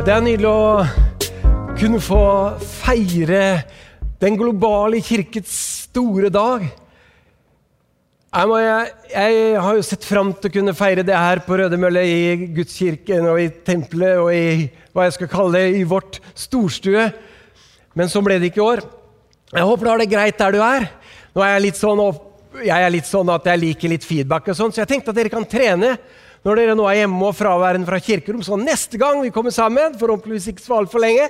Det 0.00 0.14
er 0.14 0.22
nydelig 0.24 0.48
å 0.48 0.84
kunne 1.76 1.98
få 2.00 2.22
feire 2.64 3.40
den 4.22 4.38
globale 4.40 5.02
kirkets 5.04 5.52
store 5.82 6.30
dag. 6.32 6.62
Jeg, 6.64 8.48
må, 8.48 8.56
jeg, 8.64 8.94
jeg, 9.12 9.42
har 9.60 9.76
jo 9.76 9.84
sett 9.84 10.06
fram 10.08 10.30
til 10.32 10.48
å 10.48 10.54
kunne 10.54 10.74
feire 10.78 11.04
det 11.04 11.18
her 11.18 11.42
på 11.44 11.58
Rødemølle, 11.60 12.06
i 12.08 12.48
gudskirken 12.56 13.28
og 13.28 13.42
i 13.42 13.50
tempelet 13.66 14.22
og 14.22 14.30
i 14.32 14.70
hva 14.96 15.04
jeg 15.04 15.18
skal 15.18 15.30
kalle 15.34 15.60
det, 15.60 15.76
i 15.82 15.84
vårt 15.92 16.16
storstue. 16.32 17.04
Men 17.92 18.08
så 18.08 18.24
ble 18.24 18.38
det 18.40 18.54
ikke 18.54 18.62
i 18.62 18.68
år. 18.70 18.84
Jeg 19.52 19.68
håper 19.68 19.84
du 19.84 19.92
har 19.92 20.00
det 20.00 20.10
greit 20.14 20.40
der 20.40 20.56
du 20.56 20.62
er. 20.64 20.88
Nå 21.36 21.44
er 21.44 21.58
jeg 21.58 21.66
litt 21.66 21.82
sånn, 21.82 22.06
jeg 22.56 22.88
er 22.88 22.96
litt 22.96 23.12
sånn 23.12 23.36
at 23.36 23.52
jeg 23.52 23.66
liker 23.66 23.92
litt 23.92 24.08
feedback, 24.08 24.48
og 24.48 24.62
sånn, 24.62 24.72
så 24.72 24.80
jeg 24.86 24.94
tenkte 24.94 25.12
at 25.12 25.20
dere 25.20 25.36
kan 25.36 25.44
trene 25.44 25.98
når 26.46 26.60
dere 26.60 26.76
nå 26.78 26.86
er 26.88 27.02
hjemme 27.02 27.26
og 27.28 27.36
fraværende 27.36 27.88
fra 27.88 28.00
kirkerom. 28.00 28.44
Så 28.44 28.56
neste 28.60 29.00
gang 29.00 29.20
vi 29.24 29.32
kommer 29.34 29.52
sammen, 29.54 29.98
forhåpentligvis 30.00 30.48
ikke 30.52 30.64
så 30.64 30.78
altfor 30.80 31.02
lenge, 31.04 31.28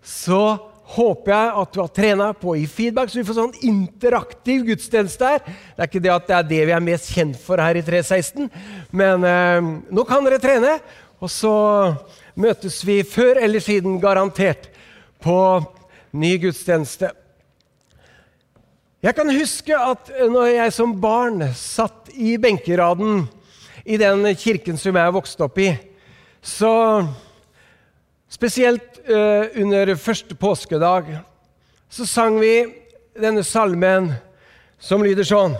så 0.00 0.42
håper 0.96 1.32
jeg 1.32 1.54
at 1.60 1.72
du 1.74 1.80
har 1.82 1.90
trena 1.90 2.28
på 2.38 2.54
i 2.56 2.66
feedback, 2.70 3.10
så 3.10 3.18
vi 3.18 3.26
får 3.26 3.38
sånn 3.40 3.56
interaktiv 3.66 4.68
gudstjeneste 4.68 5.32
her. 5.32 5.42
Det 5.42 5.82
er 5.82 5.90
ikke 5.90 6.04
det 6.04 6.14
at 6.14 6.28
det 6.28 6.36
er 6.36 6.48
det 6.52 6.60
vi 6.68 6.76
er 6.76 6.86
mest 6.88 7.10
kjent 7.14 7.40
for 7.42 7.60
her 7.62 7.78
i 7.78 7.82
316, 7.84 8.46
men 8.94 9.26
eh, 9.26 9.72
nå 9.90 10.06
kan 10.06 10.24
dere 10.26 10.40
trene. 10.42 10.76
Og 11.16 11.32
så 11.32 11.52
møtes 12.38 12.82
vi 12.86 13.00
før 13.08 13.40
eller 13.40 13.62
siden, 13.64 13.96
garantert, 14.02 14.68
på 15.24 15.36
ny 16.16 16.36
gudstjeneste. 16.38 17.08
Jeg 19.02 19.16
kan 19.16 19.30
huske 19.32 19.76
at 19.76 20.10
når 20.30 20.50
jeg 20.52 20.74
som 20.76 20.92
barn 21.00 21.42
satt 21.56 22.12
i 22.14 22.36
benkeraden 22.40 23.24
i 23.86 23.98
den 24.00 24.26
kirken 24.34 24.78
som 24.80 24.98
jeg 24.98 25.14
vokste 25.14 25.46
opp 25.46 25.62
i, 25.62 25.70
så 26.42 26.74
Spesielt 28.26 28.98
uh, 29.06 29.46
under 29.54 29.94
første 29.94 30.34
påskedag 30.34 31.12
så 31.88 32.06
sang 32.10 32.40
vi 32.40 32.66
denne 33.14 33.44
salmen 33.46 34.10
som 34.82 35.04
lyder 35.04 35.24
sånn 35.24 35.54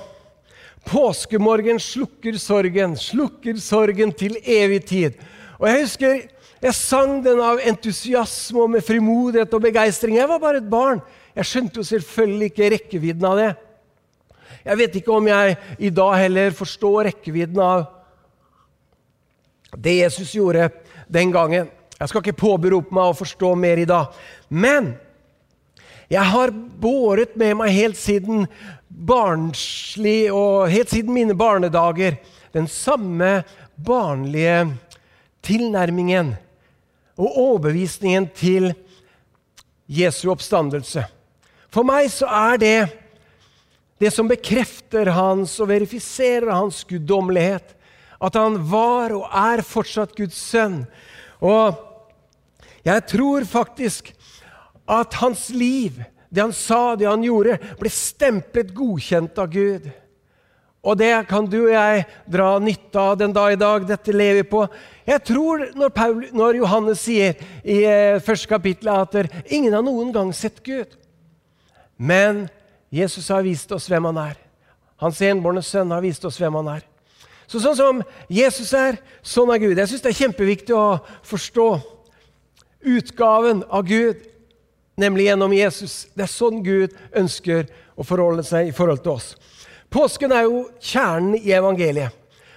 Påskemorgen 0.86 1.78
slukker 1.82 2.36
sorgen, 2.38 2.92
slukker 2.98 3.56
sorgen 3.62 4.12
til 4.14 4.36
evig 4.42 4.84
tid. 4.86 5.16
Og 5.58 5.66
jeg 5.66 5.80
husker 5.80 6.18
jeg 6.62 6.74
sang 6.78 7.18
den 7.24 7.40
av 7.42 7.58
entusiasme 7.58 8.62
og 8.62 8.70
med 8.74 8.84
frimodighet 8.86 9.56
og 9.56 9.64
begeistring. 9.64 10.18
Jeg 10.20 10.30
var 10.30 10.42
bare 10.42 10.60
et 10.62 10.70
barn. 10.70 11.02
Jeg 11.34 11.48
skjønte 11.50 11.82
jo 11.82 11.88
selvfølgelig 11.88 12.50
ikke 12.52 12.70
rekkevidden 12.76 13.26
av 13.26 13.40
det. 13.40 13.50
Jeg 14.62 14.80
vet 14.82 15.00
ikke 15.00 15.16
om 15.16 15.26
jeg 15.30 15.58
i 15.78 15.90
dag 15.94 16.14
heller 16.22 16.54
forstår 16.54 17.10
rekkevidden 17.10 17.60
av 17.62 17.84
det 19.74 19.98
Jesus 19.98 20.34
gjorde 20.34 20.68
den 21.08 21.32
gangen. 21.34 21.70
Jeg 21.98 22.08
skal 22.08 22.22
ikke 22.22 22.42
påberope 22.44 22.94
meg 22.94 23.10
å 23.10 23.16
forstå 23.16 23.54
mer 23.58 23.80
i 23.80 23.88
dag. 23.88 24.12
Men 24.48 24.94
jeg 26.12 26.22
har 26.22 26.52
båret 26.54 27.34
med 27.38 27.56
meg 27.58 27.74
helt 27.74 27.98
siden 27.98 28.46
barnslig 28.86 30.28
og 30.30 30.68
helt 30.70 30.92
siden 30.92 31.16
mine 31.16 31.34
barnedager 31.36 32.20
den 32.54 32.68
samme 32.70 33.42
barnlige 33.74 34.68
tilnærmingen 35.44 36.34
og 37.16 37.38
overbevisningen 37.42 38.28
til 38.36 38.70
Jesu 39.86 40.28
oppstandelse. 40.32 41.04
For 41.72 41.86
meg 41.86 42.08
så 42.12 42.28
er 42.30 42.60
det 42.62 42.78
det 44.00 44.12
som 44.12 44.28
bekrefter 44.28 45.10
hans 45.16 45.54
og 45.60 45.70
verifiserer 45.70 46.52
hans 46.52 46.82
guddommelighet. 46.88 47.75
At 48.22 48.38
han 48.38 48.58
var 48.70 49.14
og 49.16 49.26
er 49.28 49.64
fortsatt 49.66 50.16
Guds 50.16 50.38
sønn. 50.38 50.84
Og 51.44 51.76
jeg 52.86 53.04
tror 53.10 53.44
faktisk 53.48 54.12
at 54.86 55.18
hans 55.20 55.48
liv, 55.50 55.98
det 56.30 56.44
han 56.44 56.54
sa, 56.54 56.94
det 56.96 57.08
han 57.08 57.24
gjorde, 57.24 57.58
ble 57.80 57.90
stemplet 57.92 58.72
godkjent 58.76 59.38
av 59.42 59.50
Gud. 59.52 59.88
Og 60.86 60.94
det 61.00 61.10
kan 61.26 61.48
du 61.50 61.58
og 61.64 61.72
jeg 61.72 62.04
dra 62.30 62.50
nytte 62.62 63.02
av 63.02 63.16
den 63.18 63.32
dag 63.34 63.56
i 63.56 63.58
dag. 63.58 63.86
Dette 63.88 64.14
lever 64.14 64.38
vi 64.38 64.50
på. 64.52 64.62
Jeg 65.08 65.24
tror 65.26 65.64
når, 65.74 65.90
Paul, 65.94 66.20
når 66.30 66.60
Johannes 66.60 67.02
sier 67.02 67.34
i 67.66 67.80
eh, 67.82 68.22
første 68.22 68.50
kapittel 68.52 68.92
at 68.94 69.16
ingen 69.50 69.74
har 69.74 69.82
noen 69.82 70.12
gang 70.14 70.30
sett 70.36 70.62
Gud. 70.62 70.94
Men 71.98 72.46
Jesus 72.94 73.32
har 73.34 73.42
vist 73.42 73.72
oss 73.74 73.88
hvem 73.90 74.06
han 74.12 74.20
er. 74.28 74.36
Hans 75.02 75.18
enbårne 75.26 75.64
sønn 75.64 75.90
har 75.90 76.04
vist 76.04 76.24
oss 76.28 76.38
hvem 76.38 76.54
han 76.60 76.76
er. 76.78 76.86
Så 77.46 77.60
sånn 77.62 77.76
som 77.78 78.00
Jesus 78.32 78.72
er, 78.74 78.98
sånn 79.22 79.52
er 79.54 79.62
Gud. 79.62 79.78
Jeg 79.78 79.90
syns 79.90 80.02
det 80.04 80.12
er 80.12 80.20
kjempeviktig 80.20 80.74
å 80.74 80.98
forstå 81.26 81.68
utgaven 82.86 83.62
av 83.70 83.86
Gud, 83.86 84.22
nemlig 84.98 85.28
gjennom 85.28 85.54
Jesus. 85.54 85.96
Det 86.14 86.26
er 86.26 86.32
sånn 86.32 86.62
Gud 86.66 86.94
ønsker 87.16 87.66
å 87.96 88.06
forholde 88.06 88.44
seg 88.46 88.70
i 88.70 88.76
forhold 88.76 89.02
til 89.04 89.16
oss. 89.16 89.32
Påsken 89.92 90.34
er 90.34 90.48
jo 90.48 90.66
kjernen 90.82 91.38
i 91.38 91.54
evangeliet. 91.54 92.14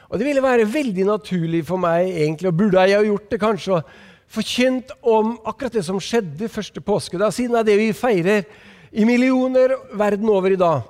Og 0.09 0.17
Det 0.17 0.25
ville 0.25 0.41
være 0.41 0.65
veldig 0.65 1.05
naturlig 1.05 1.61
for 1.67 1.77
meg, 1.77 2.09
egentlig, 2.09 2.49
og 2.49 2.57
burde 2.57 2.81
jeg 2.81 2.97
ha 2.97 3.05
gjort 3.05 3.29
det 3.29 3.41
kanskje, 3.43 3.77
å 3.77 4.07
forkynt 4.29 4.93
om 5.05 5.35
akkurat 5.47 5.73
det 5.73 5.83
som 5.85 5.99
skjedde 6.01 6.49
første 6.49 6.81
påskedag, 6.85 7.33
siden 7.33 7.55
det 7.55 7.61
er 7.61 7.69
det 7.69 7.77
vi 7.79 7.93
feirer 7.97 8.45
i 8.89 9.05
millioner 9.05 9.75
verden 9.97 10.29
over 10.29 10.53
i 10.53 10.59
dag. 10.59 10.85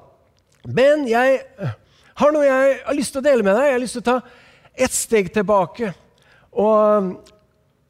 Men 0.68 1.06
jeg 1.08 1.42
har 2.20 2.36
noe 2.36 2.46
jeg 2.48 2.78
har 2.84 2.98
lyst 2.98 3.16
til 3.16 3.22
å 3.22 3.28
dele 3.30 3.46
med 3.46 3.56
deg. 3.56 3.68
Jeg 3.70 3.76
har 3.78 3.84
lyst 3.84 3.98
til 3.98 4.04
å 4.04 4.10
ta 4.12 4.20
ett 4.80 4.96
steg 4.96 5.30
tilbake 5.36 5.92
og 6.60 7.12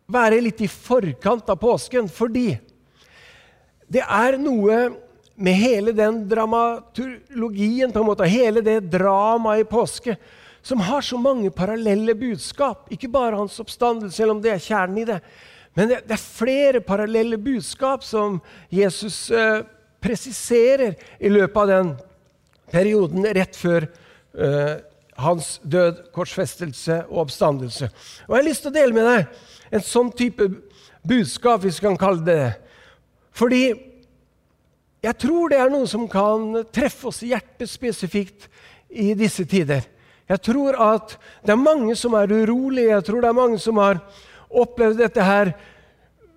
være 0.09 0.41
litt 0.44 0.62
i 0.66 0.69
forkant 0.69 1.50
av 1.50 1.59
påsken, 1.62 2.09
fordi 2.12 2.51
det 3.90 4.03
er 4.06 4.38
noe 4.41 4.79
med 5.40 5.56
hele 5.56 5.94
den 5.95 6.25
dramaturgien, 6.29 7.94
på 7.94 8.01
en 8.01 8.09
måte, 8.09 8.28
hele 8.29 8.62
det 8.66 8.81
dramaet 8.91 9.63
i 9.63 9.69
påske, 9.69 10.17
som 10.61 10.81
har 10.84 11.06
så 11.06 11.17
mange 11.17 11.50
parallelle 11.56 12.13
budskap. 12.19 12.90
Ikke 12.91 13.09
bare 13.09 13.40
hans 13.40 13.56
oppstandelse, 13.63 14.17
selv 14.17 14.35
om 14.35 14.41
det 14.44 14.51
er 14.51 14.61
kjernen 14.61 15.00
i 15.00 15.07
det. 15.07 15.22
Men 15.78 15.94
det, 15.94 16.01
det 16.09 16.17
er 16.17 16.25
flere 16.25 16.81
parallelle 16.84 17.40
budskap 17.40 18.03
som 18.03 18.41
Jesus 18.73 19.29
eh, 19.31 19.61
presiserer 20.03 20.97
i 21.17 21.31
løpet 21.31 21.61
av 21.63 21.72
den 21.72 21.94
perioden 22.69 23.25
rett 23.38 23.56
før 23.57 23.88
hans 25.19 25.59
død, 25.63 26.03
korsfestelse 26.16 27.03
og 27.09 27.25
oppstandelse. 27.25 27.90
Og 28.28 28.35
Jeg 28.35 28.44
har 28.44 28.47
lyst 28.47 28.66
til 28.66 28.72
å 28.72 28.78
dele 28.78 28.95
med 28.95 29.07
deg 29.09 29.75
en 29.75 29.85
sånn 29.85 30.12
type 30.16 30.47
budskap, 31.07 31.63
hvis 31.63 31.79
vi 31.81 31.88
kan 31.88 32.00
kalle 32.00 32.25
det 32.25 32.38
det. 32.40 32.51
Fordi 33.35 33.63
jeg 35.00 35.16
tror 35.22 35.51
det 35.51 35.59
er 35.59 35.72
noe 35.72 35.88
som 35.88 36.07
kan 36.12 36.66
treffe 36.75 37.07
oss 37.12 37.22
i 37.23 37.31
hjertet 37.31 37.72
spesifikt 37.72 38.50
i 38.90 39.13
disse 39.17 39.45
tider. 39.47 39.85
Jeg 40.29 40.44
tror 40.46 40.75
at 40.78 41.16
det 41.46 41.53
er 41.56 41.61
mange 41.61 41.96
som 41.97 42.13
er 42.19 42.31
urolige. 42.31 42.91
Jeg 42.91 43.06
tror 43.07 43.22
det 43.23 43.29
er 43.29 43.38
mange 43.38 43.59
som 43.61 43.79
har 43.81 44.01
opplevd 44.50 45.00
dette 45.01 45.23
her 45.23 45.53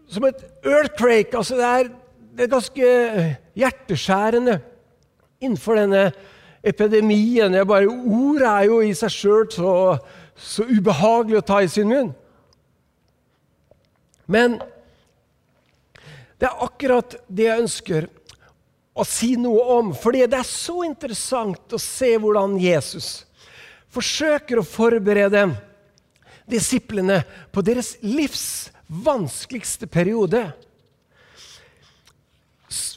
som 0.09 0.25
et 0.29 0.45
earthquake. 0.65 1.37
Altså 1.37 1.59
det, 1.59 1.67
er, 1.67 1.91
det 2.37 2.47
er 2.47 2.55
ganske 2.55 2.93
hjerteskjærende 3.59 4.61
innenfor 5.43 5.81
denne 5.81 6.07
epidemien. 6.63 7.57
Bare, 7.69 7.89
Ordet 7.91 8.49
er 8.49 8.69
jo 8.71 8.81
i 8.83 8.95
seg 8.97 9.13
sjøl 9.13 9.47
så, 9.53 9.75
så 10.37 10.67
ubehagelig 10.69 11.41
å 11.43 11.47
ta 11.53 11.61
i 11.63 11.71
sin 11.71 11.91
munn. 11.91 12.13
Men 14.31 14.61
det 16.39 16.49
er 16.49 16.65
akkurat 16.65 17.19
det 17.29 17.47
jeg 17.47 17.65
ønsker 17.65 18.09
å 18.93 19.05
si 19.07 19.35
noe 19.41 19.63
om. 19.79 19.93
Fordi 19.97 20.25
det 20.27 20.41
er 20.41 20.49
så 20.49 20.83
interessant 20.87 21.75
å 21.75 21.81
se 21.81 22.15
hvordan 22.19 22.57
Jesus 22.61 23.23
forsøker 23.93 24.59
å 24.59 24.67
forberede 24.67 25.45
disiplene 26.49 27.21
på 27.53 27.63
deres 27.65 27.95
livs 28.03 28.73
vanskeligste 28.89 29.87
periode. 29.87 30.47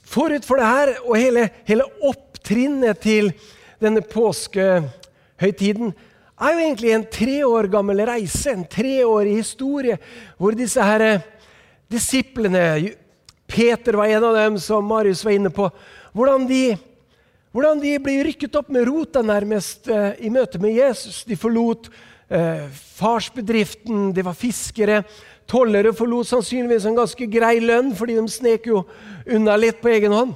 Forut 0.07 0.47
for 0.47 0.59
det 0.59 0.69
her 0.69 0.93
og 1.03 1.17
hele, 1.19 1.49
hele 1.67 1.87
opptrinnet 2.07 3.01
til 3.03 3.33
denne 3.81 4.03
påskehøytiden 4.05 5.93
er 6.35 6.51
jo 6.51 6.63
egentlig 6.65 6.91
en 6.91 7.07
tre 7.11 7.37
år 7.47 7.69
gammel 7.71 8.01
reise, 8.07 8.51
en 8.51 8.65
treårig 8.67 9.37
historie, 9.39 9.97
hvor 10.37 10.55
disse 10.57 10.83
her 10.83 11.03
eh, 11.03 11.25
disiplene 11.91 12.65
Peter 13.47 13.93
var 13.93 14.09
en 14.09 14.23
av 14.23 14.35
dem, 14.35 14.59
som 14.59 14.85
Marius 14.85 15.23
var 15.25 15.35
inne 15.37 15.51
på. 15.53 15.69
Hvordan 16.15 16.47
de, 16.49 16.75
hvordan 17.53 17.79
de 17.79 17.93
blir 18.03 18.25
rykket 18.27 18.57
opp 18.57 18.71
med 18.73 18.87
rota 18.89 19.23
nærmest 19.23 19.87
eh, 19.87 20.17
i 20.25 20.31
møte 20.33 20.59
med 20.59 20.75
Jesus. 20.75 21.23
De 21.27 21.37
forlot 21.39 21.91
eh, 22.27 22.65
farsbedriften, 22.97 24.09
de 24.15 24.25
var 24.25 24.35
fiskere. 24.35 25.03
Tollere 25.47 25.93
forlot 25.95 26.27
sannsynligvis 26.31 26.87
en 26.89 26.97
ganske 26.97 27.29
grei 27.31 27.59
lønn, 27.63 27.93
fordi 27.95 28.17
de 28.17 28.27
snek 28.33 28.67
jo 28.71 28.83
unna 29.29 29.55
litt 29.61 29.79
på 29.83 29.93
egen 29.93 30.15
hånd. 30.15 30.33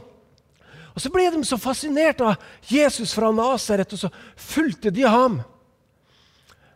Og 1.00 1.04
Så 1.04 1.10
ble 1.14 1.30
de 1.32 1.40
så 1.48 1.56
fascinert 1.56 2.20
av 2.20 2.36
Jesus 2.68 3.14
fra 3.16 3.30
Nasaret, 3.32 3.94
og 3.96 4.00
så 4.02 4.10
fulgte 4.36 4.92
de 4.92 5.06
ham. 5.08 5.38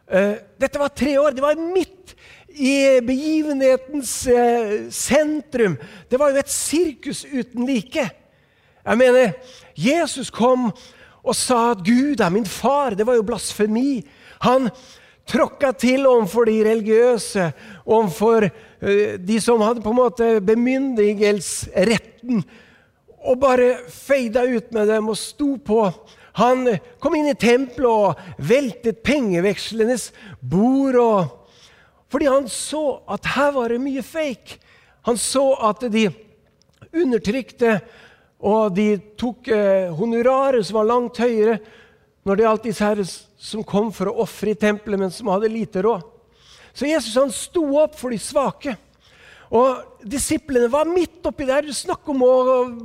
Eh, 0.07 0.39
dette 0.55 0.79
var 0.79 0.95
tre 0.95 1.19
år. 1.19 1.35
Det 1.35 1.43
var 1.43 1.59
midt 1.59 2.15
i 2.47 3.03
begivenhetens 3.03 4.13
eh, 4.31 4.87
sentrum. 4.95 5.75
Det 6.07 6.15
var 6.21 6.31
jo 6.31 6.39
et 6.39 6.55
sirkus 6.55 7.25
uten 7.27 7.67
like. 7.67 8.07
Jeg 8.85 9.01
mener, 9.03 9.35
Jesus 9.75 10.31
kom 10.31 10.71
og 11.19 11.35
sa 11.35 11.75
at 11.75 11.83
'Gud 11.83 12.23
er 12.23 12.31
min 12.31 12.47
far'. 12.47 12.95
Det 12.95 13.03
var 13.03 13.19
jo 13.19 13.27
blasfemi. 13.27 14.07
Han 14.47 14.71
tråkka 15.27 15.75
til 15.75 16.07
overfor 16.07 16.47
de 16.47 16.63
religiøse, 16.63 17.51
overfor 17.85 18.47
uh, 18.47 19.19
de 19.19 19.41
som 19.41 19.59
hadde 19.59 19.83
på 19.83 19.89
en 19.89 19.99
måte 19.99 20.39
bemyndigelsesretten, 20.39 22.43
og 23.23 23.39
bare 23.41 23.77
feida 23.91 24.43
ut 24.45 24.73
med 24.75 24.89
dem 24.91 25.09
og 25.11 25.19
sto 25.19 25.55
på. 25.57 25.85
Han 26.39 26.65
kom 26.99 27.15
inn 27.15 27.29
i 27.29 27.37
tempelet 27.37 27.89
og 27.89 28.43
veltet 28.49 29.03
pengevekslenes 29.05 30.11
bord. 30.41 30.95
og 30.95 31.39
fordi 32.13 32.27
han 32.29 32.45
så 32.49 33.01
at 33.09 33.25
her 33.33 33.55
var 33.55 33.73
det 33.73 33.81
mye 33.81 34.03
fake. 34.05 34.59
Han 35.09 35.17
så 35.17 35.47
at 35.65 35.81
de 35.89 36.11
undertrykte, 36.93 37.79
og 38.37 38.75
de 38.75 38.99
tok 39.17 39.47
eh, 39.49 39.89
honorarer 39.97 40.61
som 40.61 40.77
var 40.77 40.91
langt 40.91 41.17
høyere 41.23 41.57
når 42.23 42.37
det 42.37 42.45
gjaldt 42.45 42.67
disse 42.67 42.85
her 42.85 43.01
som 43.03 43.65
kom 43.65 43.89
for 43.95 44.11
å 44.11 44.17
ofre 44.23 44.53
i 44.53 44.59
tempelet, 44.59 44.99
men 44.99 45.11
som 45.11 45.31
hadde 45.31 45.49
lite 45.51 45.81
råd. 45.83 46.03
Så 46.73 46.85
Jesus 46.85 47.17
han 47.17 47.33
sto 47.33 47.65
opp 47.81 47.97
for 47.97 48.13
de 48.13 48.19
svake. 48.21 48.75
Og 49.53 50.07
Disiplene 50.09 50.67
var 50.71 50.89
midt 50.89 51.25
oppi 51.29 51.45
der. 51.47 51.67
Snakk 51.71 52.07
om 52.11 52.23
å 52.25 52.33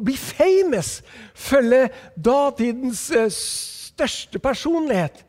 bli 0.05 0.15
famous! 0.21 0.99
Følge 1.35 1.89
datidens 2.15 3.09
eh, 3.11 3.31
største 3.33 4.41
personlighet. 4.43 5.25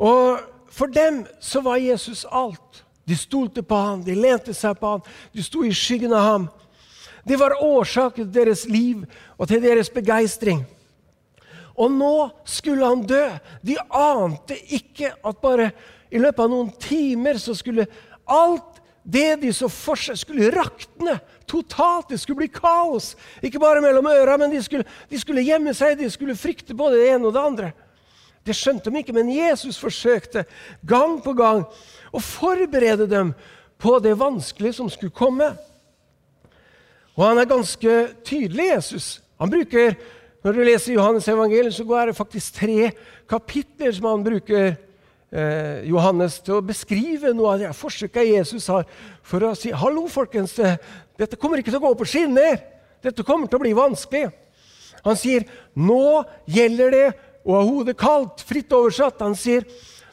Og 0.00 0.40
for 0.72 0.90
dem 0.90 1.22
så 1.40 1.60
var 1.62 1.82
Jesus 1.82 2.24
alt. 2.24 2.82
De 3.04 3.16
stolte 3.18 3.64
på 3.66 3.76
ham, 3.76 4.02
de 4.06 4.14
lente 4.16 4.54
seg 4.54 4.78
på 4.78 4.94
ham, 4.94 5.00
de 5.34 5.42
sto 5.44 5.64
i 5.66 5.72
skyggen 5.74 6.14
av 6.14 6.26
ham. 6.26 6.44
Det 7.26 7.36
var 7.38 7.58
årsaken 7.62 8.24
til 8.24 8.34
deres 8.34 8.64
liv 8.70 9.02
og 9.36 9.50
til 9.50 9.62
deres 9.62 9.90
begeistring. 9.92 10.62
Og 11.76 11.90
nå 11.92 12.14
skulle 12.48 12.86
han 12.88 13.04
dø. 13.06 13.24
De 13.62 13.76
ante 13.90 14.56
ikke 14.74 15.12
at 15.12 15.42
bare 15.42 15.70
i 16.12 16.20
løpet 16.20 16.44
av 16.44 16.50
noen 16.52 16.72
timer 16.82 17.38
så 17.42 17.54
skulle 17.58 17.86
alt 18.28 18.71
det 19.02 19.40
de 19.42 19.50
så 19.54 19.66
for 19.72 19.98
seg, 19.98 20.18
skulle 20.20 20.50
rakne 20.54 21.16
totalt. 21.50 22.12
Det 22.12 22.20
skulle 22.22 22.44
bli 22.44 22.50
kaos. 22.54 23.12
Ikke 23.42 23.60
bare 23.62 23.82
mellom 23.82 24.06
øra, 24.06 24.36
men 24.38 24.52
de 24.52 24.60
skulle, 24.62 24.86
de 25.10 25.18
skulle 25.18 25.44
gjemme 25.46 25.74
seg. 25.74 25.96
De 25.98 26.10
skulle 26.10 26.38
frykte 26.38 26.76
både 26.78 27.00
det 27.00 27.08
ene 27.14 27.26
og 27.26 27.34
det 27.34 27.42
andre. 27.42 27.72
Det 28.46 28.54
skjønte 28.58 28.90
de 28.90 29.02
ikke, 29.02 29.14
men 29.14 29.30
Jesus 29.30 29.78
forsøkte 29.78 30.44
gang 30.86 31.18
på 31.22 31.34
gang 31.38 31.66
å 32.10 32.22
forberede 32.22 33.06
dem 33.10 33.34
på 33.82 33.98
det 34.02 34.14
vanskelige 34.18 34.78
som 34.78 34.90
skulle 34.90 35.14
komme. 35.14 35.52
Og 37.18 37.26
han 37.26 37.38
er 37.38 37.50
ganske 37.50 37.94
tydelig, 38.26 38.68
Jesus. 38.70 39.06
Han 39.42 39.50
bruker, 39.50 39.96
Når 40.42 40.52
du 40.52 40.64
leser 40.66 40.96
Johannes 40.96 41.28
evangelium, 41.30 41.70
så 41.70 41.84
er 41.94 42.06
det 42.06 42.16
faktisk 42.18 42.56
tre 42.56 42.90
kapitler 43.30 43.92
som 43.94 44.08
han 44.10 44.24
bruker 44.26 44.72
eh, 45.32 45.82
Johannes 45.88 46.38
til 46.44 46.58
å 46.58 46.64
beskrive 46.64 47.32
noe 47.34 47.54
av 47.54 47.62
det 47.62 47.72
forsøket 47.76 48.28
Jesus 48.28 48.68
har 48.70 48.86
for 49.26 49.48
å 49.48 49.54
si 49.58 49.72
hallo, 49.74 50.04
folkens, 50.12 50.54
dette 51.18 51.40
kommer 51.40 51.58
ikke 51.58 51.72
til 51.72 51.80
å 51.80 51.86
gå 51.88 51.94
på 51.98 52.08
skinner. 52.12 52.60
Dette 53.02 53.24
kommer 53.26 53.50
til 53.50 53.58
å 53.58 53.64
bli 53.64 53.74
vanskelig. 53.74 54.30
Han 55.02 55.18
sier 55.18 55.48
nå 55.74 56.22
gjelder 56.46 56.94
det 56.94 57.06
å 57.42 57.56
ha 57.56 57.62
hodet 57.66 57.96
kaldt, 57.98 58.44
fritt 58.46 58.72
oversatt. 58.72 59.22
Han 59.24 59.34
sier, 59.38 59.66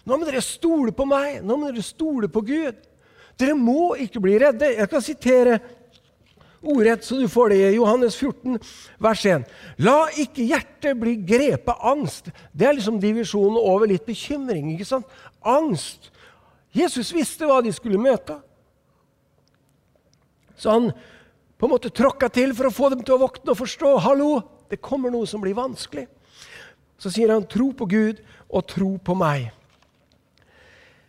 'Nå 0.06 0.18
må 0.18 0.26
dere 0.26 0.42
stole 0.42 0.92
på 0.92 1.06
meg. 1.06 1.44
Nå 1.46 1.58
må 1.58 1.70
dere 1.70 1.86
stole 1.86 2.28
på 2.28 2.42
Gud.' 2.42 2.88
Dere 3.40 3.56
må 3.56 3.96
ikke 3.96 4.20
bli 4.20 4.36
redde. 4.42 4.74
Jeg 4.76 4.90
kan 4.90 5.02
sitere 5.02 5.60
ordrett, 6.62 7.06
så 7.06 7.20
du 7.20 7.28
får 7.32 7.54
det 7.54 7.60
i 7.62 7.76
Johannes 7.78 8.18
14, 8.20 8.60
vers 9.00 9.26
1. 9.26 9.48
La 9.86 9.98
ikke 10.20 10.46
hjertet 10.50 11.00
bli 11.00 11.16
grepet 11.28 11.86
angst. 11.92 12.30
Det 12.52 12.68
er 12.68 12.78
liksom 12.78 13.00
divisjonen 13.02 13.60
over 13.60 13.88
litt 13.90 14.06
bekymring. 14.08 14.74
ikke 14.74 14.88
sant? 14.88 15.08
Angst. 15.42 16.12
Jesus 16.76 17.14
visste 17.16 17.48
hva 17.50 17.62
de 17.66 17.74
skulle 17.74 18.02
møte. 18.02 18.38
Så 20.60 20.76
han 20.76 20.92
på 21.60 21.68
en 21.68 21.74
måte 21.74 21.92
tråkka 21.92 22.30
til 22.32 22.54
for 22.56 22.68
å 22.70 22.76
få 22.76 22.94
dem 22.94 23.04
til 23.04 23.16
å 23.16 23.24
våkne 23.24 23.56
og 23.56 23.60
forstå. 23.60 23.98
Hallo, 24.04 24.40
det 24.70 24.84
kommer 24.84 25.12
noe 25.12 25.28
som 25.28 25.42
blir 25.44 25.58
vanskelig 25.58 26.08
så 27.00 27.12
sier 27.12 27.32
han 27.32 27.48
'tro 27.48 27.72
på 27.74 27.88
Gud 27.88 28.20
og 28.50 28.68
tro 28.68 28.98
på 28.98 29.16
meg'. 29.16 29.52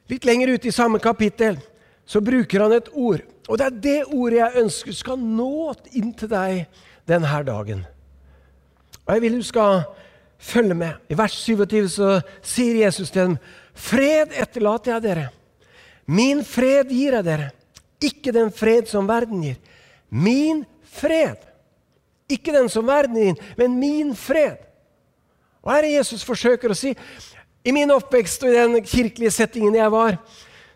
Litt 0.08 0.25
lenger 0.25 0.55
ute 0.55 0.69
i 0.69 0.75
samme 0.75 0.99
kapittel 0.99 1.58
så 2.06 2.20
bruker 2.20 2.61
han 2.61 2.73
et 2.73 2.88
ord. 2.93 3.23
Og 3.50 3.58
det 3.58 3.67
er 3.67 3.81
det 3.82 4.00
ordet 4.14 4.38
jeg 4.38 4.62
ønsker 4.62 4.94
skal 4.94 5.19
nå 5.19 5.73
inn 5.99 6.12
til 6.14 6.31
deg 6.31 6.69
denne 7.11 7.41
dagen. 7.47 7.82
Og 9.02 9.14
Jeg 9.14 9.23
vil 9.25 9.41
du 9.41 9.43
skal 9.43 9.82
følge 10.38 10.75
med. 10.75 10.94
I 11.11 11.19
vers 11.19 11.35
27 11.35 11.88
så 11.91 12.11
sier 12.43 12.85
Jesus 12.85 13.11
til 13.11 13.23
dem, 13.23 13.38
'Fred 13.75 14.31
etterlater 14.38 14.93
jeg 14.93 15.02
dere. 15.02 15.29
Min 16.06 16.44
fred 16.44 16.88
gir 16.91 17.12
jeg 17.12 17.25
dere. 17.25 17.50
Ikke 18.00 18.32
den 18.32 18.50
fred 18.52 18.87
som 18.87 19.08
verden 19.08 19.43
gir. 19.43 19.56
Min 20.11 20.64
fred. 20.82 21.37
Ikke 22.29 22.52
den 22.52 22.69
som 22.69 22.87
verden 22.87 23.17
gir, 23.17 23.35
men 23.56 23.79
min 23.79 24.14
fred. 24.17 24.58
Hva 25.62 25.76
er 25.76 25.82
det 25.82 25.97
Jesus 25.99 26.25
forsøker 26.25 26.70
å 26.70 26.79
si? 26.79 26.94
I 27.64 27.73
min 27.73 27.91
oppvekst 27.91 28.47
og 28.47 28.52
i 28.52 28.58
den 28.58 28.85
kirkelige 28.85 29.31
settingen 29.35 29.75
jeg 29.75 29.93
var, 29.93 30.17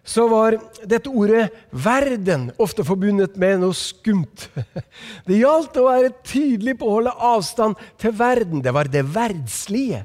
så 0.04 0.26
var 0.28 0.58
dette 0.84 1.08
ordet 1.08 1.48
'verden' 1.72 2.50
ofte 2.60 2.84
forbundet 2.84 3.38
med 3.40 3.62
noe 3.62 3.74
skumt. 3.74 4.48
Det 5.26 5.40
gjaldt 5.40 5.78
å 5.80 5.88
være 5.88 6.12
tydelig 6.22 6.76
på 6.78 6.88
å 6.88 6.96
holde 6.98 7.14
avstand 7.16 7.80
til 7.98 8.12
verden. 8.18 8.62
Det 8.62 8.74
var 8.74 8.90
det 8.92 9.04
verdslige. 9.14 10.04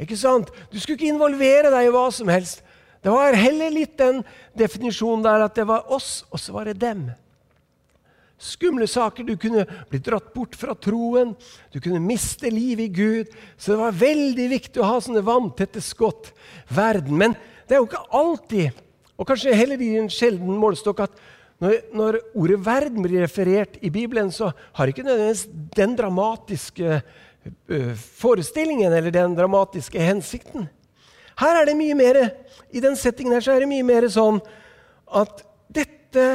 Ikke 0.00 0.16
sant? 0.16 0.52
Du 0.70 0.78
skulle 0.78 0.96
ikke 0.96 1.10
involvere 1.10 1.72
deg 1.74 1.88
i 1.88 1.94
hva 1.94 2.06
som 2.14 2.30
helst. 2.30 2.62
Det 3.02 3.10
var 3.10 3.34
heller 3.34 3.72
litt 3.74 3.98
den 3.98 4.22
definisjonen 4.56 5.24
der 5.24 5.44
at 5.48 5.56
det 5.56 5.66
var 5.66 5.90
oss, 5.92 6.22
og 6.30 6.40
så 6.40 6.54
var 6.54 6.70
det 6.70 6.78
dem 6.80 7.10
skumle 8.40 8.86
saker. 8.88 9.24
Du 9.24 9.36
kunne 9.36 9.66
bli 9.90 10.00
dratt 10.02 10.32
bort 10.34 10.56
fra 10.56 10.74
troen. 10.74 11.34
Du 11.72 11.80
kunne 11.80 12.00
miste 12.02 12.50
livet 12.50 12.88
i 12.88 12.94
Gud. 12.94 13.34
Så 13.56 13.74
det 13.74 13.80
var 13.82 14.00
veldig 14.00 14.46
viktig 14.54 14.80
å 14.80 14.88
ha 14.88 15.00
sånne 15.02 15.24
vanntette 15.26 15.82
skott. 15.84 16.32
Verden. 16.72 17.18
Men 17.20 17.36
det 17.68 17.76
er 17.76 17.82
jo 17.82 17.90
ikke 17.90 18.06
alltid, 18.16 18.80
og 19.20 19.28
kanskje 19.28 19.52
heller 19.56 19.80
i 19.84 19.92
en 20.00 20.08
sjelden 20.12 20.56
målestokk, 20.56 21.04
at 21.04 21.18
når, 21.60 21.74
når, 21.92 22.16
ordet 22.32 22.60
'verden' 22.64 23.04
blir 23.04 23.20
referert 23.20 23.76
i 23.84 23.90
Bibelen, 23.92 24.32
så 24.32 24.48
har 24.72 24.88
ikke 24.88 25.04
nødvendigvis 25.04 25.48
den 25.76 25.96
dramatiske 25.96 27.02
forestillingen 27.96 28.92
eller 28.92 29.12
den 29.12 29.36
dramatiske 29.36 30.00
hensikten. 30.00 30.68
Her 31.40 31.60
er 31.60 31.68
det 31.68 31.76
mye 31.76 31.94
mer, 31.94 32.30
I 32.72 32.80
den 32.80 32.96
settingen 32.96 33.32
her 33.32 33.44
så 33.44 33.52
er 33.52 33.60
det 33.60 33.68
mye 33.68 33.84
mer 33.84 34.08
sånn 34.08 34.40
at 35.12 35.44
dette 35.68 36.26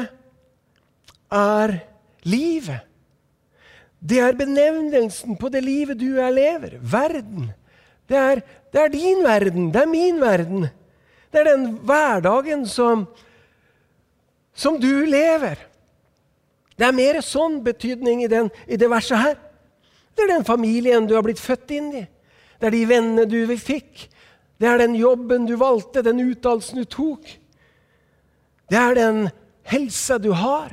er 1.31 1.75
livet. 2.25 2.85
Det 3.99 4.19
er 4.21 4.37
benevnelsen 4.37 5.37
på 5.39 5.49
det 5.49 5.63
livet 5.65 5.97
du 5.97 6.19
er 6.21 6.33
lever. 6.33 6.77
Verden. 6.81 7.49
Det 8.05 8.17
er, 8.17 8.41
det 8.73 8.81
er, 8.81 8.89
din 8.93 9.23
verden. 9.25 9.71
Det 9.73 9.81
er 9.81 9.89
min 9.89 10.19
verden. 10.21 10.67
Det 11.35 11.41
er 11.41 11.49
den 11.51 11.63
hverdagen 11.83 12.61
som, 12.63 13.01
som 14.55 14.77
du 14.79 15.03
lever. 15.03 15.59
Det 16.79 16.85
er 16.87 16.95
mer 16.95 17.19
sånn 17.19 17.57
betydning 17.63 18.21
i, 18.23 18.29
den, 18.31 18.47
i 18.71 18.79
det 18.79 18.87
verset 18.87 19.19
her. 19.19 19.35
Det 20.15 20.23
er 20.23 20.31
den 20.31 20.47
familien 20.47 21.09
du 21.09 21.11
har 21.17 21.25
blitt 21.27 21.43
født 21.43 21.73
inn 21.75 21.89
i. 21.91 22.05
Det 22.55 22.69
er 22.69 22.75
de 22.77 22.85
vennene 22.87 23.27
du 23.27 23.51
fikk. 23.59 24.05
Det 24.55 24.71
er 24.71 24.79
den 24.79 24.95
jobben 24.95 25.43
du 25.43 25.57
valgte, 25.59 26.05
den 26.07 26.23
utdannelsen 26.23 26.79
du 26.79 26.87
tok. 26.87 27.27
Det 28.71 28.79
er 28.79 28.95
den 28.95 29.21
helsa 29.67 30.15
du 30.15 30.31
har. 30.31 30.71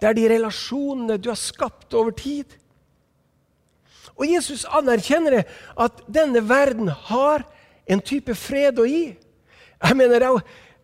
Det 0.00 0.08
er 0.08 0.16
de 0.16 0.28
relasjonene 0.32 1.20
du 1.20 1.28
har 1.34 1.40
skapt 1.40 1.92
over 1.92 2.16
tid. 2.16 2.48
Og 4.16 4.24
Jesus 4.24 4.64
anerkjenner 4.64 5.42
at 5.76 6.00
denne 6.08 6.40
verden 6.48 6.88
har 7.12 7.44
en 7.84 8.00
type 8.00 8.32
fred 8.40 8.80
å 8.80 8.88
gi. 8.88 9.18
Jeg 9.78 9.96
mener, 9.98 10.26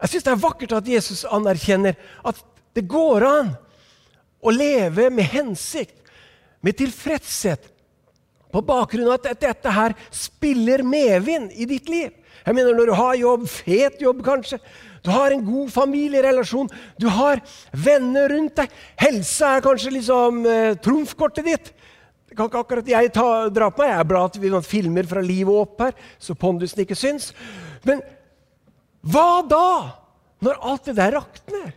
jeg 0.00 0.10
syns 0.10 0.26
det 0.26 0.32
er 0.32 0.42
vakkert 0.42 0.74
at 0.78 0.88
Jesus 0.88 1.24
anerkjenner 1.26 1.98
at 2.26 2.40
det 2.74 2.86
går 2.90 3.26
an 3.26 3.52
å 4.44 4.52
leve 4.52 5.08
med 5.14 5.30
hensikt, 5.32 5.96
med 6.64 6.76
tilfredshet, 6.78 7.70
på 8.54 8.62
bakgrunn 8.62 9.08
av 9.08 9.16
at 9.18 9.40
dette 9.42 9.70
her 9.74 9.96
spiller 10.14 10.84
medvind 10.86 11.50
i 11.58 11.66
ditt 11.66 11.88
liv. 11.90 12.12
Jeg 12.44 12.54
mener 12.54 12.76
Når 12.76 12.86
du 12.86 12.94
har 12.94 13.14
jobb, 13.18 13.46
fet 13.50 14.02
jobb 14.02 14.20
kanskje, 14.24 14.58
du 15.04 15.10
har 15.10 15.32
en 15.32 15.44
god 15.44 15.72
familierelasjon, 15.72 16.68
du 17.00 17.08
har 17.12 17.42
venner 17.72 18.30
rundt 18.30 18.56
deg 18.56 18.76
Helsa 19.00 19.56
er 19.56 19.64
kanskje 19.64 19.92
liksom 19.96 20.44
eh, 20.48 20.76
trumfkortet 20.80 21.44
ditt. 21.44 21.72
Det 22.28 22.36
kan 22.38 22.48
ikke 22.48 22.62
akkurat 22.64 22.88
jeg 22.88 23.12
ta, 23.14 23.48
dra 23.52 23.68
på 23.70 23.82
meg. 23.82 23.90
Jeg 23.92 24.00
er 24.00 24.08
glad 24.12 24.30
at 24.30 24.38
vi 24.40 24.52
filmer 24.66 25.08
fra 25.08 25.22
livet 25.24 25.54
opp 25.54 25.82
her, 25.84 25.92
så 26.18 26.36
pondusen 26.38 26.84
ikke 26.84 26.96
syns. 26.98 27.32
Men 27.84 28.00
hva 29.04 29.44
da, 29.44 29.70
når 30.44 30.61
alt 30.64 30.88
det 30.88 30.96
der 30.96 31.16
rakner? 31.18 31.73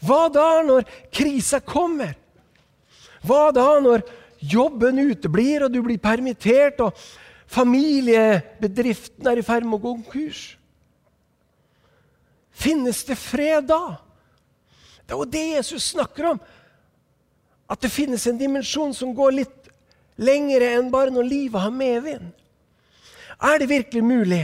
Hva 0.00 0.28
da 0.32 0.62
når 0.64 0.86
krisa 1.12 1.60
kommer? 1.60 2.14
Hva 3.26 3.50
da 3.52 3.74
når 3.84 4.06
jobben 4.40 5.02
uteblir, 5.10 5.66
og 5.66 5.74
du 5.74 5.82
blir 5.84 6.00
permittert, 6.00 6.80
og 6.80 6.96
familiebedriften 7.50 9.28
er 9.28 9.40
i 9.40 9.44
ferd 9.44 9.66
med 9.68 9.76
å 9.76 9.82
gå 9.84 9.92
konkurs? 9.98 10.44
Finnes 12.60 13.02
det 13.08 13.16
fred 13.20 13.68
da? 13.68 14.00
Det 15.04 15.12
er 15.12 15.20
jo 15.20 15.28
det 15.28 15.46
Jesus 15.56 15.90
snakker 15.92 16.32
om. 16.32 16.40
At 17.70 17.80
det 17.84 17.92
finnes 17.92 18.24
en 18.26 18.40
dimensjon 18.40 18.92
som 18.96 19.12
går 19.16 19.36
litt 19.36 19.68
lengre 20.20 20.72
enn 20.76 20.88
bare 20.92 21.12
når 21.12 21.28
livet 21.28 21.64
har 21.64 21.74
medvind. 21.74 22.32
Er 23.40 23.60
det 23.60 23.70
virkelig 23.70 24.02
mulig 24.04 24.42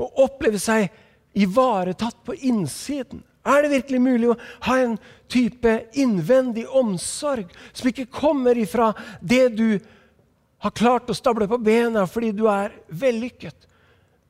å 0.00 0.26
oppleve 0.26 0.60
seg 0.60 0.88
ivaretatt 1.38 2.22
på 2.26 2.34
innsiden? 2.34 3.22
Er 3.46 3.64
det 3.64 3.72
virkelig 3.72 4.00
mulig 4.04 4.28
å 4.30 4.38
ha 4.66 4.76
en 4.82 4.96
type 5.30 5.72
innvendig 5.96 6.66
omsorg 6.76 7.48
som 7.72 7.88
ikke 7.88 8.10
kommer 8.12 8.58
ifra 8.58 8.90
det 9.20 9.46
du 9.56 9.78
har 10.60 10.74
klart 10.76 11.08
å 11.08 11.16
stable 11.16 11.48
på 11.48 11.58
bena 11.62 12.04
fordi 12.10 12.34
du 12.36 12.44
er 12.52 12.74
vellykket, 12.88 13.56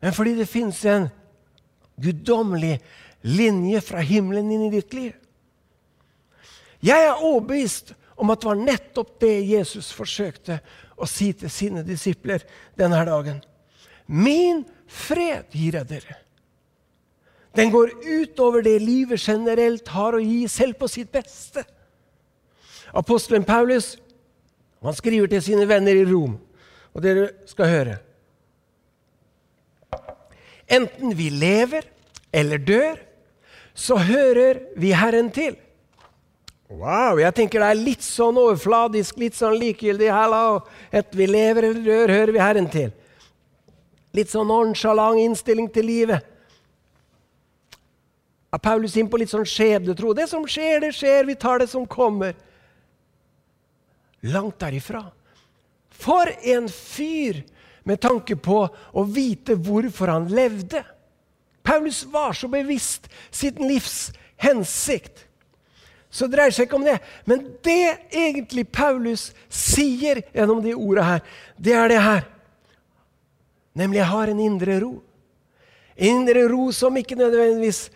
men 0.00 0.14
fordi 0.14 0.36
det 0.38 0.46
fins 0.48 0.84
en 0.86 1.08
guddommelig 2.00 2.78
linje 3.26 3.80
fra 3.84 4.04
himmelen 4.04 4.52
inn 4.54 4.68
i 4.68 4.74
ditt 4.76 4.94
liv? 4.94 5.16
Jeg 6.80 7.08
er 7.10 7.18
overbevist 7.18 7.92
om 8.20 8.30
at 8.32 8.40
det 8.40 8.48
var 8.48 8.62
nettopp 8.62 9.16
det 9.20 9.34
Jesus 9.48 9.90
forsøkte 9.96 10.60
å 11.00 11.08
si 11.08 11.32
til 11.36 11.52
sine 11.52 11.82
disipler 11.84 12.44
denne 12.78 13.00
dagen. 13.08 13.40
Min 14.06 14.62
fred 14.90 15.54
gir 15.54 15.78
jeg 15.78 15.88
dere. 15.88 16.18
Den 17.56 17.72
går 17.72 17.92
utover 18.06 18.62
det 18.62 18.76
livet 18.82 19.22
generelt 19.22 19.88
har 19.90 20.14
å 20.14 20.22
gi, 20.22 20.44
selv 20.50 20.78
på 20.78 20.88
sitt 20.90 21.10
beste. 21.14 21.64
Apostelen 22.94 23.46
Paulus 23.46 23.96
han 24.80 24.96
skriver 24.96 25.28
til 25.30 25.42
sine 25.44 25.66
venner 25.68 25.98
i 25.98 26.06
Rom, 26.08 26.38
og 26.94 27.02
dere 27.04 27.30
skal 27.50 27.68
høre. 27.70 27.96
Enten 30.70 31.16
vi 31.18 31.28
lever 31.34 31.84
eller 32.32 32.62
dør, 32.62 33.00
så 33.74 33.98
hører 33.98 34.62
vi 34.78 34.94
Herren 34.94 35.30
til. 35.34 35.58
Wow, 36.70 37.18
jeg 37.18 37.34
tenker 37.34 37.62
det 37.62 37.68
er 37.72 37.82
litt 37.82 38.04
sånn 38.06 38.38
overfladisk, 38.38 39.18
litt 39.18 39.34
sånn 39.34 39.56
likegyldig. 39.58 40.10
Hello. 40.14 40.60
Enten 40.94 41.18
vi 41.18 41.26
lever 41.26 41.66
eller 41.66 41.82
dør, 41.82 42.12
hører 42.14 42.32
vi 42.36 42.42
Herren 42.42 42.68
til. 42.70 42.92
Litt 44.16 44.32
sånn 44.32 44.48
nonsjalant 44.50 45.22
innstilling 45.22 45.68
til 45.70 45.86
livet 45.86 46.26
er 48.50 48.58
Paulus 48.58 48.96
inn 48.98 49.08
på 49.10 49.20
litt 49.20 49.30
sånn 49.30 49.46
skjebnetro. 49.46 50.12
Det 50.14 50.26
som 50.30 50.46
skjer, 50.48 50.80
det 50.82 50.92
skjer. 50.96 51.26
Vi 51.28 51.38
tar 51.38 51.62
det 51.62 51.68
som 51.70 51.86
kommer. 51.86 52.34
Langt 54.26 54.58
derifra. 54.60 55.04
For 55.94 56.30
en 56.42 56.66
fyr 56.72 57.44
med 57.86 58.00
tanke 58.02 58.36
på 58.36 58.64
å 58.68 59.04
vite 59.06 59.54
hvorfor 59.54 60.10
han 60.10 60.28
levde. 60.34 60.82
Paulus 61.62 62.02
var 62.10 62.34
så 62.34 62.48
bevisst 62.50 63.06
sitt 63.30 63.60
livs 63.62 64.10
hensikt. 64.40 65.26
Så 66.10 66.26
det 66.26 66.34
dreier 66.34 66.54
seg 66.54 66.66
ikke 66.66 66.80
om 66.80 66.88
det. 66.88 66.98
Men 67.28 67.44
det 67.62 68.10
egentlig 68.10 68.66
Paulus 68.74 69.28
sier 69.46 70.24
gjennom 70.34 70.62
de 70.64 70.74
orda 70.74 71.06
her, 71.06 71.26
det 71.54 71.76
er 71.78 71.92
det 71.92 72.02
her. 72.02 72.24
Nemlig 73.76 74.00
jeg 74.00 74.10
har 74.10 74.30
en 74.30 74.42
indre 74.42 74.78
ro. 74.82 74.94
Indre 76.00 76.46
ro 76.50 76.70
som 76.74 76.96
ikke 76.96 77.18
nødvendigvis 77.18 77.88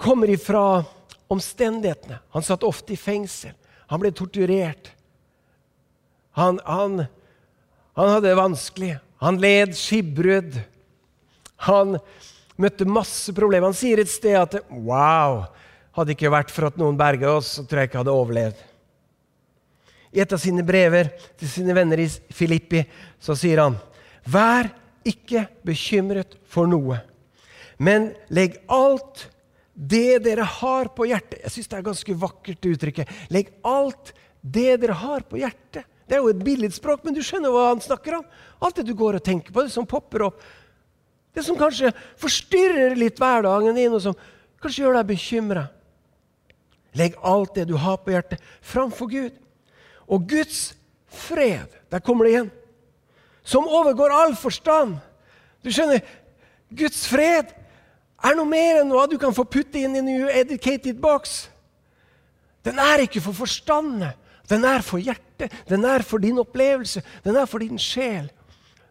kommer 0.00 0.30
ifra 0.30 0.84
omstendighetene. 1.32 2.20
Han 2.34 2.44
satt 2.44 2.66
ofte 2.66 2.94
i 2.94 3.00
fengsel. 3.00 3.54
Han 3.90 4.02
ble 4.02 4.12
torturert. 4.14 4.92
Han, 6.38 6.60
han, 6.66 7.06
han 7.94 8.12
hadde 8.16 8.28
det 8.28 8.38
vanskelig. 8.38 8.92
Han 9.22 9.40
led 9.42 9.74
skipbrudd. 9.78 10.56
Han 11.68 11.98
møtte 12.60 12.86
masse 12.88 13.32
problemer. 13.34 13.70
Han 13.70 13.78
sier 13.78 14.02
et 14.02 14.12
sted 14.12 14.36
at 14.38 14.60
Wow! 14.70 15.46
Hadde 15.94 16.10
det 16.10 16.16
ikke 16.18 16.32
vært 16.34 16.50
for 16.50 16.66
at 16.66 16.78
noen 16.78 16.96
berga 16.98 17.36
oss, 17.36 17.52
så 17.54 17.62
tror 17.62 17.80
jeg 17.80 17.88
ikke 17.88 18.00
jeg 18.00 18.02
hadde 18.02 18.14
overlevd. 18.18 18.62
I 20.14 20.22
et 20.22 20.32
av 20.34 20.40
sine 20.42 20.62
brever 20.66 21.12
til 21.38 21.50
sine 21.50 21.74
venner 21.74 22.02
i 22.02 22.08
Filippi 22.34 22.82
så 23.22 23.34
sier 23.38 23.62
han 23.62 23.78
Vær 24.30 24.70
ikke 25.08 25.46
bekymret 25.66 26.36
for 26.50 26.68
noe, 26.70 27.00
men 27.78 28.12
legg 28.32 28.60
alt 28.72 29.28
det 29.74 30.20
dere 30.22 30.44
har 30.46 30.92
på 30.94 31.08
hjertet 31.10 31.40
Jeg 31.42 31.50
syns 31.50 31.70
det 31.72 31.78
er 31.80 31.86
ganske 31.88 32.14
vakkert 32.14 32.66
uttrykket. 32.70 33.08
Legg 33.34 33.50
alt 33.66 34.12
det 34.40 34.76
dere 34.84 34.94
har 35.00 35.24
på 35.26 35.40
hjertet. 35.40 35.82
Det 36.06 36.14
er 36.14 36.22
jo 36.22 36.30
et 36.30 36.44
billedspråk, 36.44 37.02
men 37.02 37.16
du 37.16 37.22
skjønner 37.24 37.50
hva 37.50 37.70
han 37.70 37.82
snakker 37.82 38.20
om. 38.20 38.26
Alt 38.62 38.78
det 38.78 38.86
du 38.86 38.94
går 38.94 39.18
og 39.18 39.24
tenker 39.24 39.54
på, 39.54 39.64
det 39.64 39.72
som 39.74 39.88
popper 39.88 40.28
opp. 40.28 40.42
Det 41.34 41.42
som 41.42 41.58
kanskje 41.58 41.90
forstyrrer 42.20 42.94
litt 42.98 43.18
hverdagen 43.18 43.74
din, 43.74 43.94
og 43.96 44.02
som 44.04 44.18
kanskje 44.62 44.84
gjør 44.84 44.98
deg 45.00 45.08
bekymra. 45.10 45.64
Legg 46.94 47.16
alt 47.26 47.56
det 47.56 47.66
du 47.72 47.74
har 47.80 47.98
på 48.04 48.14
hjertet, 48.14 48.42
framfor 48.62 49.10
Gud. 49.10 49.40
Og 50.06 50.28
Guds 50.30 50.74
fred, 51.10 51.72
der 51.90 52.04
kommer 52.04 52.28
det 52.28 52.34
igjen, 52.36 52.52
som 53.44 53.68
overgår 53.68 54.12
all 54.12 54.34
forstand. 54.36 54.96
Du 55.62 55.70
skjønner, 55.72 56.00
Guds 56.72 57.04
fred 57.06 57.52
er 58.24 58.36
noe 58.36 58.48
mer 58.48 58.80
enn 58.80 58.92
hva 58.92 59.04
du 59.08 59.18
kan 59.20 59.34
få 59.36 59.44
putte 59.44 59.80
inn 59.80 59.96
i 59.96 60.00
en 60.00 60.30
educated 60.32 60.96
box. 61.00 61.44
Den 62.64 62.80
er 62.80 63.04
ikke 63.04 63.20
for 63.20 63.36
forstandet. 63.36 64.16
Den 64.48 64.64
er 64.68 64.84
for 64.84 65.00
hjertet. 65.00 65.52
Den 65.68 65.84
er 65.88 66.04
for 66.04 66.20
din 66.20 66.40
opplevelse. 66.40 67.02
Den 67.24 67.36
er 67.36 67.48
for 67.48 67.60
din 67.60 67.80
sjel. 67.80 68.30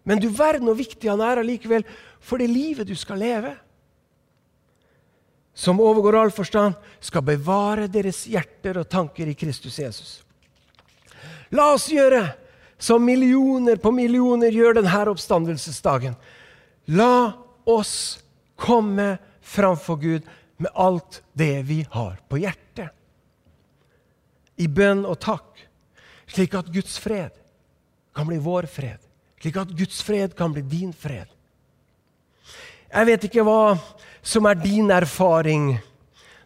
Men 0.05 0.21
du 0.21 0.29
verden 0.29 0.67
hvor 0.67 0.77
viktig 0.77 1.09
han 1.09 1.21
er 1.23 1.41
allikevel 1.41 1.85
for 2.23 2.41
det 2.41 2.49
livet 2.51 2.87
du 2.87 2.95
skal 2.97 3.21
leve. 3.21 3.55
Som 5.53 5.81
overgår 5.81 6.17
all 6.17 6.31
forstand, 6.33 6.73
skal 6.99 7.25
bevare 7.25 7.87
deres 7.91 8.23
hjerter 8.25 8.79
og 8.81 8.89
tanker 8.89 9.29
i 9.29 9.37
Kristus 9.37 9.77
Jesus. 9.79 10.13
La 11.53 11.69
oss 11.75 11.85
gjøre 11.93 12.25
som 12.77 13.05
millioner 13.05 13.79
på 13.79 13.91
millioner 13.91 14.51
gjør 14.51 14.79
denne 14.79 15.03
oppstandelsesdagen. 15.11 16.15
La 16.91 17.33
oss 17.65 18.19
komme 18.59 19.17
framfor 19.41 19.97
Gud 20.01 20.27
med 20.57 20.71
alt 20.73 21.21
det 21.33 21.63
vi 21.67 21.83
har 21.91 22.19
på 22.27 22.39
hjertet. 22.41 22.89
I 24.55 24.67
bønn 24.67 25.05
og 25.09 25.17
takk, 25.23 25.63
slik 26.29 26.53
at 26.55 26.69
Guds 26.73 26.99
fred 27.01 27.33
kan 28.13 28.27
bli 28.29 28.37
vår 28.41 28.67
fred. 28.69 28.99
Slik 29.41 29.57
at 29.59 29.71
Guds 29.75 30.01
fred 30.05 30.35
kan 30.37 30.53
bli 30.53 30.61
din 30.61 30.93
fred. 30.93 31.27
Jeg 32.93 33.09
vet 33.09 33.25
ikke 33.27 33.43
hva 33.43 33.73
som 34.21 34.45
er 34.47 34.59
din 34.61 34.91
erfaring 34.93 35.73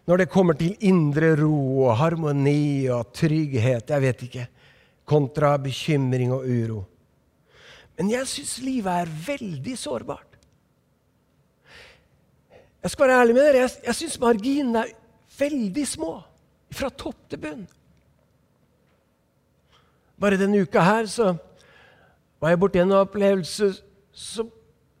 når 0.08 0.22
det 0.22 0.32
kommer 0.32 0.56
til 0.56 0.72
indre 0.88 1.34
ro 1.36 1.84
og 1.84 1.98
harmoni 2.00 2.88
og 2.88 3.12
trygghet. 3.12 3.92
Jeg 3.92 4.02
vet 4.02 4.22
ikke. 4.24 4.46
Kontra 5.08 5.54
bekymring 5.62 6.32
og 6.34 6.44
uro. 6.44 6.82
Men 7.98 8.12
jeg 8.12 8.28
syns 8.30 8.58
livet 8.62 8.92
er 9.02 9.14
veldig 9.26 9.74
sårbart. 9.78 10.36
Jeg 12.82 12.92
skal 12.92 13.08
være 13.08 13.22
ærlig 13.22 13.34
med 13.34 13.46
dere, 13.48 13.62
jeg, 13.64 13.70
jeg 13.88 13.98
syns 13.98 14.20
marginene 14.22 14.84
er 14.84 14.92
veldig 15.38 15.86
små. 15.88 16.12
Fra 16.70 16.90
topp 16.92 17.24
til 17.32 17.40
bunn. 17.40 17.64
Bare 20.20 20.38
denne 20.38 20.60
uka 20.62 20.82
her 20.84 21.08
så 21.08 21.32
var 22.38 22.52
jeg 22.52 22.60
borti 22.60 22.80
en 22.82 22.94
opplevelse 22.98 23.70
som, 24.12 24.50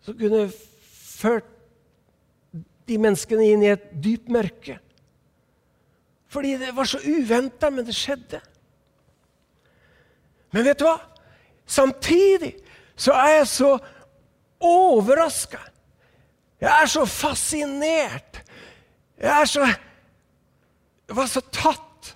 som 0.02 0.16
kunne 0.18 0.46
ført 0.50 1.48
de 2.88 2.98
menneskene 2.98 3.46
inn 3.52 3.64
i 3.66 3.72
et 3.74 3.88
dypt 3.92 4.30
mørke. 4.32 4.78
Fordi 6.28 6.56
det 6.60 6.74
var 6.76 6.88
så 6.88 7.00
uventa, 7.04 7.70
men 7.70 7.86
det 7.86 7.96
skjedde. 7.96 8.40
Men 10.54 10.64
vet 10.64 10.80
du 10.80 10.86
hva? 10.88 10.98
Samtidig 11.68 12.54
så 12.98 13.12
er 13.14 13.34
jeg 13.38 13.50
så 13.52 13.72
overraska 14.64 15.60
jeg 16.58 16.70
er 16.82 16.90
så 16.90 17.04
fascinert. 17.06 18.40
Jeg 19.18 19.30
er 19.42 19.44
så 19.46 19.66
Jeg 21.08 21.16
var 21.16 21.28
så 21.30 21.40
tatt 21.40 22.10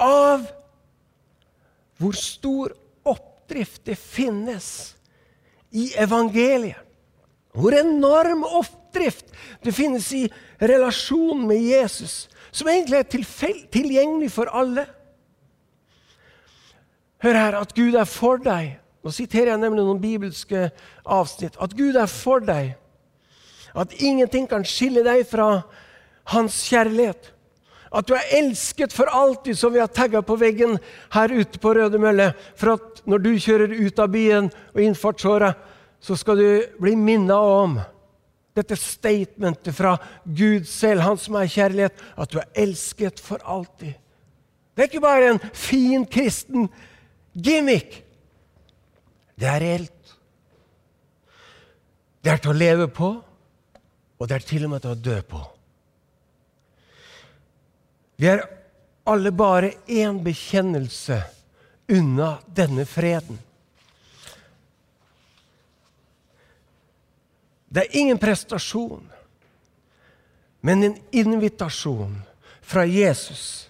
av 0.00 0.46
hvor 2.00 2.16
stor 2.16 2.72
oppdrift 3.04 3.82
det 3.84 3.96
finnes 4.00 4.68
i 5.68 5.90
evangeliet. 6.00 6.80
Hvor 7.52 7.76
enorm 7.76 8.44
oppdrift 8.44 9.28
det 9.64 9.74
finnes 9.76 10.08
i 10.16 10.22
relasjon 10.60 11.44
med 11.48 11.60
Jesus, 11.60 12.28
som 12.52 12.68
egentlig 12.72 13.02
er 13.02 13.68
tilgjengelig 13.72 14.30
for 14.32 14.48
alle. 14.48 14.86
Hør 17.26 17.34
her, 17.34 17.56
at 17.58 17.74
Gud 17.74 17.96
er 17.98 18.06
for 18.06 18.38
deg. 18.38 18.76
Nå 19.02 19.10
siterer 19.10 19.50
jeg 19.50 19.58
nemlig 19.58 19.82
noen 19.82 20.02
bibelske 20.02 20.68
avsnitt. 21.02 21.56
At 21.58 21.72
Gud 21.74 21.98
er 21.98 22.10
for 22.10 22.44
deg 22.44 22.76
at 23.76 23.96
ingenting 24.00 24.46
kan 24.48 24.64
skille 24.64 25.02
deg 25.04 25.26
fra 25.28 25.64
hans 26.32 26.60
kjærlighet. 26.70 27.32
At 27.96 28.06
du 28.08 28.14
er 28.16 28.30
elsket 28.38 28.94
for 28.94 29.10
alltid, 29.10 29.58
som 29.58 29.74
vi 29.74 29.82
har 29.82 29.90
tagga 29.92 30.22
på 30.24 30.38
veggen 30.38 30.78
her 31.14 31.34
ute 31.34 31.60
på 31.62 31.74
Røde 31.76 31.98
Mølle. 32.00 32.30
For 32.58 32.76
at 32.76 33.02
når 33.10 33.22
du 33.26 33.30
kjører 33.42 33.74
ut 33.74 34.00
av 34.02 34.10
byen 34.14 34.48
og 34.74 34.80
innfartsåret, 34.86 35.58
så 36.00 36.16
skal 36.18 36.40
du 36.40 36.48
bli 36.80 36.94
minna 36.98 37.36
om 37.36 37.78
dette 38.56 38.78
statementet 38.78 39.74
fra 39.76 39.96
Gud 40.24 40.64
selv, 40.70 41.02
Han 41.02 41.18
som 41.18 41.36
er 41.36 41.50
kjærlighet, 41.50 41.92
at 42.16 42.32
du 42.32 42.38
er 42.38 42.52
elsket 42.54 43.20
for 43.20 43.42
alltid. 43.44 43.98
Det 44.76 44.84
er 44.84 44.90
ikke 44.90 45.04
bare 45.04 45.34
en 45.34 45.42
fin 45.52 46.04
kristen 46.06 46.70
gimmick. 47.36 48.02
Det 49.36 49.48
er 49.48 49.60
reelt. 49.60 49.92
Det 52.24 52.32
er 52.32 52.40
til 52.42 52.54
å 52.54 52.58
leve 52.58 52.88
på, 52.90 53.10
og 54.16 54.28
det 54.28 54.38
er 54.38 54.46
til 54.48 54.64
og 54.66 54.72
med 54.72 54.82
til 54.82 54.94
å 54.96 54.98
dø 54.98 55.16
på. 55.28 55.42
Vi 58.16 58.30
er 58.32 58.46
alle 59.06 59.30
bare 59.36 59.74
én 59.86 60.22
bekjennelse 60.24 61.20
unna 61.92 62.38
denne 62.48 62.86
freden. 62.88 63.38
Det 67.68 67.84
er 67.84 67.98
ingen 68.00 68.18
prestasjon, 68.18 69.04
men 70.64 70.82
en 70.82 70.98
invitasjon 71.12 72.16
fra 72.64 72.86
Jesus 72.88 73.68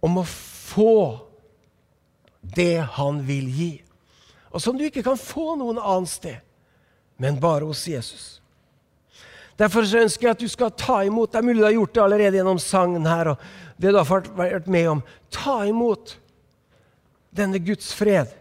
om 0.00 0.22
å 0.22 0.24
få 0.24 1.25
det 2.54 2.86
han 2.96 3.20
vil 3.26 3.50
gi, 3.50 3.72
og 4.54 4.62
som 4.62 4.78
du 4.78 4.86
ikke 4.86 5.04
kan 5.04 5.18
få 5.20 5.56
noen 5.58 5.80
annet 5.82 6.12
sted, 6.12 6.40
men 7.20 7.40
bare 7.40 7.66
hos 7.66 7.82
Jesus. 7.88 8.26
Derfor 9.56 9.88
ønsker 9.88 10.28
jeg 10.28 10.36
at 10.36 10.42
du 10.44 10.48
skal 10.52 10.72
ta 10.76 10.98
imot 11.08 11.32
Det 11.32 11.38
er 11.40 11.44
mulig 11.46 11.62
du 11.62 11.64
har 11.64 11.72
gjort 11.72 11.94
det 11.94 12.02
allerede 12.02 12.36
gjennom 12.36 12.58
sangen 12.60 13.06
her. 13.08 13.30
og 13.32 13.38
det 13.76 13.92
du 13.92 13.98
har 14.00 14.28
vært 14.36 14.68
med 14.68 14.88
om. 14.88 15.02
Ta 15.32 15.64
imot 15.68 16.16
denne 17.36 17.60
Guds 17.60 17.92
fred 17.96 18.32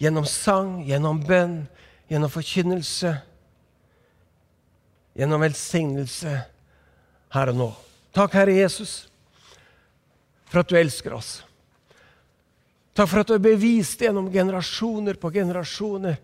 gjennom 0.00 0.26
sang, 0.28 0.80
gjennom 0.84 1.20
bønn, 1.24 1.62
gjennom 2.08 2.32
forkynnelse, 2.32 3.14
gjennom 5.16 5.44
velsignelse 5.44 6.34
her 7.34 7.52
og 7.52 7.60
nå. 7.60 7.70
Takk, 8.16 8.34
Herre 8.34 8.56
Jesus, 8.56 8.94
for 10.50 10.62
at 10.62 10.70
du 10.70 10.76
elsker 10.80 11.14
oss. 11.14 11.40
Takk 13.00 13.08
for 13.08 13.22
at 13.22 13.28
du 13.30 13.32
har 13.32 13.40
bevist 13.40 14.02
gjennom 14.04 14.26
generasjoner 14.28 15.16
på 15.16 15.30
generasjoner 15.32 16.18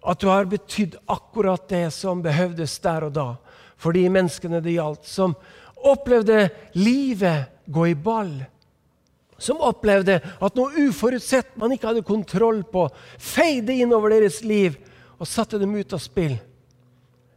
at 0.00 0.20
du 0.22 0.30
har 0.30 0.46
betydd 0.48 0.94
akkurat 1.12 1.66
det 1.68 1.90
som 1.92 2.22
behøvdes 2.24 2.78
der 2.80 3.04
og 3.04 3.10
da 3.12 3.24
for 3.76 3.92
de 3.92 4.06
menneskene 4.08 4.62
det 4.64 4.72
gjaldt, 4.72 5.04
som 5.04 5.34
opplevde 5.84 6.46
livet 6.80 7.50
gå 7.68 7.90
i 7.90 7.92
ball. 8.06 8.30
Som 9.36 9.60
opplevde 9.60 10.16
at 10.24 10.56
noe 10.56 10.86
uforutsett 10.86 11.58
man 11.60 11.74
ikke 11.76 11.90
hadde 11.90 12.06
kontroll 12.08 12.62
på, 12.72 12.86
feide 13.20 13.76
inn 13.76 13.92
over 13.92 14.14
deres 14.14 14.40
liv 14.48 14.78
og 15.18 15.28
satte 15.28 15.60
dem 15.60 15.76
ut 15.76 15.92
av 15.92 16.00
spill. 16.00 16.38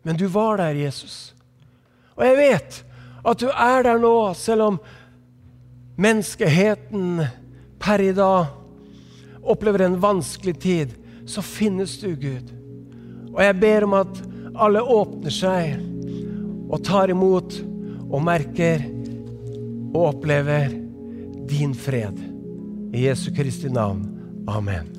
Men 0.08 0.16
du 0.16 0.30
var 0.32 0.62
der, 0.62 0.80
Jesus. 0.80 1.34
Og 2.16 2.24
jeg 2.24 2.40
vet 2.40 2.80
at 3.20 3.44
du 3.44 3.52
er 3.52 3.84
der 3.84 4.00
nå, 4.00 4.14
selv 4.32 4.70
om 4.70 4.80
menneskeheten 6.00 7.26
per 7.84 8.06
i 8.06 8.16
dag 8.16 8.57
opplever 9.48 9.86
en 9.86 10.00
vanskelig 10.00 10.58
tid. 10.64 10.96
Så 11.28 11.44
finnes 11.44 11.98
du, 12.02 12.12
Gud. 12.16 12.52
Og 13.34 13.42
jeg 13.44 13.60
ber 13.62 13.88
om 13.88 13.96
at 14.00 14.22
alle 14.58 14.82
åpner 14.82 15.34
seg 15.34 15.78
og 16.68 16.82
tar 16.88 17.12
imot 17.14 17.60
og 18.08 18.22
merker 18.24 18.84
og 19.94 20.02
opplever 20.12 20.74
din 21.48 21.76
fred. 21.78 22.20
I 22.96 23.08
Jesu 23.08 23.32
Kristi 23.36 23.72
navn. 23.72 24.06
Amen. 24.48 24.97